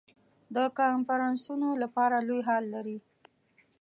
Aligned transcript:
د 0.55 0.57
کنفرانسونو 0.79 1.67
لپاره 1.81 2.15
لوی 2.27 2.41
هال 2.47 2.63
لري. 2.73 2.97